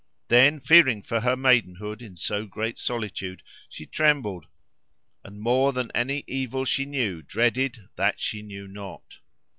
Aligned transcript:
Then, 0.29 0.59
fearing 0.59 1.03
for 1.03 1.19
her 1.19 1.35
maidenhood 1.35 2.01
in 2.01 2.17
so 2.17 2.47
great 2.47 2.79
solitude, 2.79 3.43
she 3.69 3.85
trembled, 3.85 4.47
and 5.23 5.39
more 5.39 5.73
than 5.73 5.91
any 5.93 6.23
evil 6.25 6.65
she 6.65 6.85
knew 6.87 7.21
dreaded 7.21 7.87
that 7.97 8.19
she 8.19 8.41
knew 8.41 8.67
not. 8.67 9.17